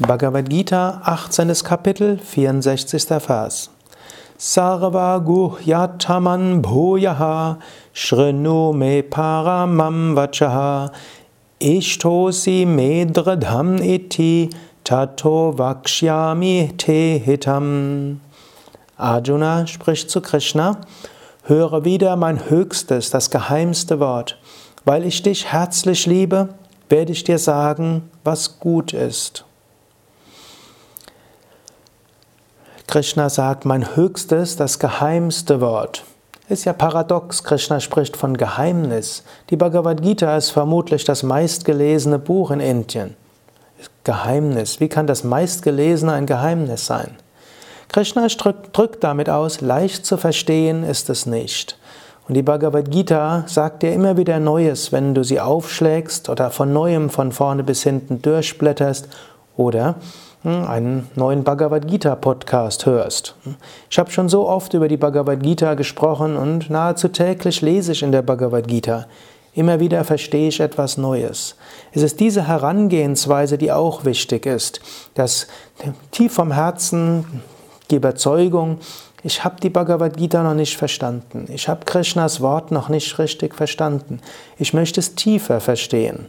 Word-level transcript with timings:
Bhagavad 0.00 0.48
Gita, 0.48 1.02
18. 1.04 1.52
Kapitel, 1.62 2.16
64. 2.16 3.20
Vers. 3.20 3.68
Sarva 4.38 5.20
guhyataman 5.22 6.62
bhuyaha 6.62 7.58
shrinu 7.92 8.74
me 8.74 9.02
paramam 9.02 10.14
vachaha 10.14 10.90
ishtosi 11.60 12.64
medradham 12.64 13.78
iti 13.78 14.50
tato 14.84 15.52
vakshyami 15.52 16.78
te 16.78 17.18
hitam. 17.18 18.20
Arjuna 18.98 19.66
spricht 19.66 20.08
zu 20.08 20.22
Krishna, 20.22 20.80
höre 21.42 21.84
wieder 21.84 22.16
mein 22.16 22.48
höchstes, 22.48 23.10
das 23.10 23.30
geheimste 23.30 24.00
Wort. 24.00 24.38
Weil 24.86 25.04
ich 25.04 25.22
dich 25.22 25.52
herzlich 25.52 26.06
liebe, 26.06 26.54
werde 26.88 27.12
ich 27.12 27.22
dir 27.22 27.38
sagen, 27.38 28.08
was 28.24 28.58
gut 28.58 28.94
ist. 28.94 29.44
Krishna 32.90 33.30
sagt, 33.30 33.66
mein 33.66 33.94
höchstes, 33.94 34.56
das 34.56 34.80
geheimste 34.80 35.60
Wort. 35.60 36.02
Ist 36.48 36.64
ja 36.64 36.72
paradox, 36.72 37.44
Krishna 37.44 37.78
spricht 37.78 38.16
von 38.16 38.36
Geheimnis. 38.36 39.22
Die 39.48 39.56
Bhagavad 39.56 40.02
Gita 40.02 40.36
ist 40.36 40.50
vermutlich 40.50 41.04
das 41.04 41.22
meistgelesene 41.22 42.18
Buch 42.18 42.50
in 42.50 42.58
Indien. 42.58 43.14
Geheimnis, 44.02 44.80
wie 44.80 44.88
kann 44.88 45.06
das 45.06 45.22
meistgelesene 45.22 46.10
ein 46.10 46.26
Geheimnis 46.26 46.86
sein? 46.86 47.14
Krishna 47.90 48.26
drückt 48.26 49.04
damit 49.04 49.30
aus, 49.30 49.60
leicht 49.60 50.04
zu 50.04 50.16
verstehen 50.16 50.82
ist 50.82 51.10
es 51.10 51.26
nicht. 51.26 51.78
Und 52.26 52.34
die 52.34 52.42
Bhagavad 52.42 52.90
Gita 52.90 53.44
sagt 53.46 53.84
dir 53.84 53.92
immer 53.92 54.16
wieder 54.16 54.40
Neues, 54.40 54.90
wenn 54.90 55.14
du 55.14 55.22
sie 55.22 55.38
aufschlägst 55.38 56.28
oder 56.28 56.50
von 56.50 56.72
neuem 56.72 57.08
von 57.08 57.30
vorne 57.30 57.62
bis 57.62 57.84
hinten 57.84 58.20
durchblätterst 58.20 59.06
oder 59.56 59.94
einen 60.42 61.06
neuen 61.16 61.44
Bhagavad 61.44 61.86
Gita 61.86 62.14
Podcast 62.14 62.86
hörst. 62.86 63.34
Ich 63.90 63.98
habe 63.98 64.10
schon 64.10 64.30
so 64.30 64.48
oft 64.48 64.72
über 64.72 64.88
die 64.88 64.96
Bhagavad 64.96 65.42
Gita 65.42 65.74
gesprochen 65.74 66.36
und 66.36 66.70
nahezu 66.70 67.08
täglich 67.08 67.60
lese 67.60 67.92
ich 67.92 68.02
in 68.02 68.10
der 68.10 68.22
Bhagavad 68.22 68.66
Gita. 68.66 69.06
Immer 69.52 69.80
wieder 69.80 70.02
verstehe 70.04 70.48
ich 70.48 70.60
etwas 70.60 70.96
Neues. 70.96 71.56
Es 71.92 72.02
ist 72.02 72.20
diese 72.20 72.46
Herangehensweise, 72.46 73.58
die 73.58 73.70
auch 73.70 74.04
wichtig 74.04 74.46
ist, 74.46 74.80
dass 75.14 75.46
tief 76.10 76.32
vom 76.32 76.52
Herzen 76.52 77.42
die 77.90 77.96
Überzeugung, 77.96 78.78
ich 79.22 79.44
habe 79.44 79.60
die 79.60 79.68
Bhagavad 79.68 80.16
Gita 80.16 80.42
noch 80.42 80.54
nicht 80.54 80.78
verstanden, 80.78 81.48
ich 81.52 81.68
habe 81.68 81.84
Krishnas 81.84 82.40
Wort 82.40 82.70
noch 82.70 82.88
nicht 82.88 83.18
richtig 83.18 83.54
verstanden, 83.54 84.20
ich 84.56 84.72
möchte 84.72 85.00
es 85.00 85.16
tiefer 85.16 85.60
verstehen. 85.60 86.28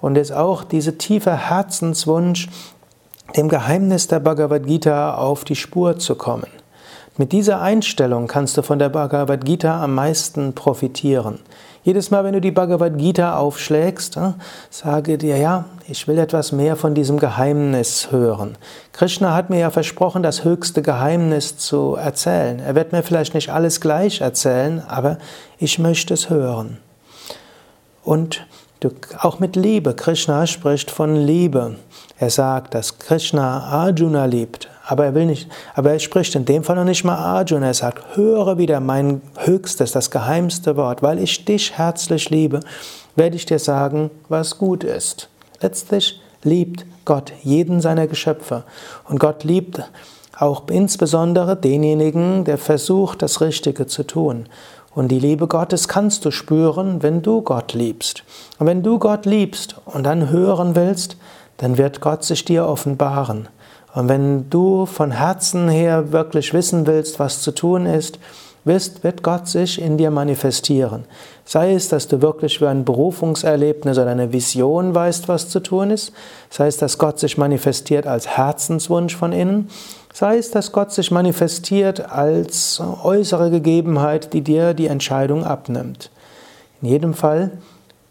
Und 0.00 0.16
jetzt 0.16 0.32
auch 0.32 0.62
dieser 0.62 0.98
tiefe 0.98 1.50
Herzenswunsch, 1.50 2.48
dem 3.34 3.48
Geheimnis 3.48 4.08
der 4.08 4.20
Bhagavad 4.20 4.66
Gita 4.66 5.14
auf 5.14 5.44
die 5.44 5.56
Spur 5.56 5.98
zu 5.98 6.14
kommen. 6.14 6.46
Mit 7.18 7.32
dieser 7.32 7.62
Einstellung 7.62 8.26
kannst 8.26 8.58
du 8.58 8.62
von 8.62 8.78
der 8.78 8.90
Bhagavad 8.90 9.44
Gita 9.44 9.82
am 9.82 9.94
meisten 9.94 10.54
profitieren. 10.54 11.38
Jedes 11.82 12.10
Mal, 12.10 12.24
wenn 12.24 12.32
du 12.32 12.40
die 12.40 12.50
Bhagavad 12.50 12.98
Gita 12.98 13.38
aufschlägst, 13.38 14.16
äh, 14.16 14.32
sage 14.70 15.18
dir, 15.18 15.38
ja, 15.38 15.66
ich 15.88 16.08
will 16.08 16.18
etwas 16.18 16.50
mehr 16.52 16.76
von 16.76 16.94
diesem 16.94 17.18
Geheimnis 17.18 18.10
hören. 18.10 18.58
Krishna 18.92 19.34
hat 19.34 19.50
mir 19.50 19.60
ja 19.60 19.70
versprochen, 19.70 20.22
das 20.22 20.44
höchste 20.44 20.82
Geheimnis 20.82 21.56
zu 21.56 21.94
erzählen. 21.94 22.58
Er 22.58 22.74
wird 22.74 22.92
mir 22.92 23.02
vielleicht 23.02 23.34
nicht 23.34 23.50
alles 23.50 23.80
gleich 23.80 24.20
erzählen, 24.20 24.82
aber 24.86 25.18
ich 25.58 25.78
möchte 25.78 26.12
es 26.12 26.28
hören. 26.28 26.78
Und 28.02 28.46
Du, 28.80 28.90
auch 29.20 29.38
mit 29.38 29.56
Liebe. 29.56 29.94
Krishna 29.94 30.46
spricht 30.46 30.90
von 30.90 31.16
Liebe. 31.16 31.76
Er 32.18 32.28
sagt, 32.28 32.74
dass 32.74 32.98
Krishna 32.98 33.60
Arjuna 33.60 34.26
liebt. 34.26 34.68
Aber 34.86 35.06
er 35.06 35.14
will 35.14 35.26
nicht, 35.26 35.48
aber 35.74 35.92
er 35.92 35.98
spricht 35.98 36.34
in 36.34 36.44
dem 36.44 36.62
Fall 36.62 36.76
noch 36.76 36.84
nicht 36.84 37.02
mal 37.02 37.16
Arjuna. 37.16 37.68
Er 37.68 37.74
sagt, 37.74 38.16
höre 38.16 38.58
wieder 38.58 38.80
mein 38.80 39.22
höchstes, 39.38 39.92
das 39.92 40.10
geheimste 40.10 40.76
Wort. 40.76 41.02
Weil 41.02 41.18
ich 41.18 41.46
dich 41.46 41.72
herzlich 41.72 42.28
liebe, 42.28 42.60
werde 43.14 43.36
ich 43.36 43.46
dir 43.46 43.58
sagen, 43.58 44.10
was 44.28 44.58
gut 44.58 44.84
ist. 44.84 45.30
Letztlich 45.62 46.20
liebt 46.42 46.84
Gott 47.06 47.32
jeden 47.42 47.80
seiner 47.80 48.06
Geschöpfe. 48.06 48.64
Und 49.08 49.18
Gott 49.18 49.42
liebt 49.42 49.82
auch 50.38 50.68
insbesondere 50.68 51.56
denjenigen, 51.56 52.44
der 52.44 52.58
versucht, 52.58 53.22
das 53.22 53.40
Richtige 53.40 53.86
zu 53.86 54.02
tun. 54.02 54.48
Und 54.96 55.08
die 55.08 55.18
Liebe 55.18 55.46
Gottes 55.46 55.88
kannst 55.88 56.24
du 56.24 56.30
spüren, 56.30 57.02
wenn 57.02 57.20
du 57.20 57.42
Gott 57.42 57.74
liebst. 57.74 58.24
Und 58.58 58.66
wenn 58.66 58.82
du 58.82 58.98
Gott 58.98 59.26
liebst 59.26 59.76
und 59.84 60.04
dann 60.04 60.30
hören 60.30 60.74
willst, 60.74 61.18
dann 61.58 61.76
wird 61.76 62.00
Gott 62.00 62.24
sich 62.24 62.46
dir 62.46 62.66
offenbaren. 62.66 63.48
Und 63.92 64.08
wenn 64.08 64.48
du 64.48 64.86
von 64.86 65.10
Herzen 65.10 65.68
her 65.68 66.12
wirklich 66.12 66.54
wissen 66.54 66.86
willst, 66.86 67.18
was 67.18 67.42
zu 67.42 67.50
tun 67.52 67.84
ist, 67.84 68.18
wirst, 68.66 69.04
wird 69.04 69.22
Gott 69.22 69.48
sich 69.48 69.80
in 69.80 69.96
dir 69.96 70.10
manifestieren. 70.10 71.04
Sei 71.44 71.74
es, 71.74 71.88
dass 71.88 72.08
du 72.08 72.20
wirklich 72.20 72.58
für 72.58 72.68
ein 72.68 72.84
Berufungserlebnis 72.84 73.98
oder 73.98 74.10
eine 74.10 74.32
Vision 74.32 74.94
weißt, 74.94 75.28
was 75.28 75.48
zu 75.48 75.60
tun 75.60 75.90
ist, 75.90 76.12
sei 76.50 76.66
es, 76.66 76.76
dass 76.76 76.98
Gott 76.98 77.18
sich 77.18 77.38
manifestiert 77.38 78.06
als 78.06 78.26
Herzenswunsch 78.26 79.14
von 79.14 79.32
innen, 79.32 79.70
sei 80.12 80.38
es, 80.38 80.50
dass 80.50 80.72
Gott 80.72 80.92
sich 80.92 81.10
manifestiert 81.10 82.10
als 82.10 82.82
äußere 83.04 83.50
Gegebenheit, 83.50 84.32
die 84.32 84.42
dir 84.42 84.74
die 84.74 84.88
Entscheidung 84.88 85.44
abnimmt. 85.44 86.10
In 86.82 86.88
jedem 86.88 87.14
Fall 87.14 87.52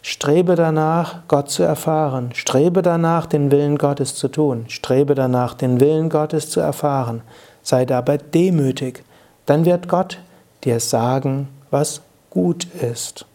strebe 0.00 0.54
danach, 0.54 1.20
Gott 1.28 1.50
zu 1.50 1.62
erfahren, 1.62 2.30
strebe 2.32 2.82
danach, 2.82 3.26
den 3.26 3.50
Willen 3.50 3.76
Gottes 3.76 4.14
zu 4.14 4.28
tun, 4.28 4.64
strebe 4.68 5.14
danach, 5.14 5.54
den 5.54 5.80
Willen 5.80 6.08
Gottes 6.08 6.50
zu 6.50 6.60
erfahren, 6.60 7.22
sei 7.62 7.84
dabei 7.84 8.16
demütig, 8.16 9.04
dann 9.44 9.64
wird 9.64 9.88
Gott 9.88 10.18
dir 10.64 10.80
sagen, 10.80 11.48
was 11.70 12.02
gut 12.30 12.66
ist. 12.74 13.26